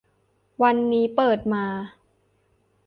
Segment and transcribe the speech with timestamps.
[0.61, 1.65] วันนี้เปิดมา